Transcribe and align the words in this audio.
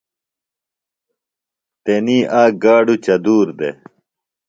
تنی 1.83 2.17
آک 2.41 2.53
گاڈُوۡ 2.63 3.01
چدُور 3.05 3.47
دےۡ۔ 3.57 3.75